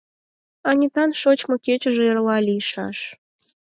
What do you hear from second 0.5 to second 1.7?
Анитан шочмо